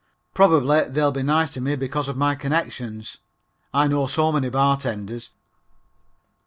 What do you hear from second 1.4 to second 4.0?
to me because of my connections. I